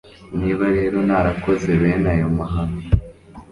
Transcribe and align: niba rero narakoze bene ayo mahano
niba 0.39 0.65
rero 0.77 0.97
narakoze 1.07 1.69
bene 1.81 2.09
ayo 2.13 2.27
mahano 2.37 2.79